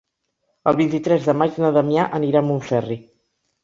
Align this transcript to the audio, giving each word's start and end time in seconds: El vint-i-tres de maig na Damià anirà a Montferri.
El 0.71 0.77
vint-i-tres 0.79 1.29
de 1.29 1.37
maig 1.43 1.61
na 1.67 1.73
Damià 1.79 2.09
anirà 2.23 2.45
a 2.45 2.47
Montferri. 2.53 3.03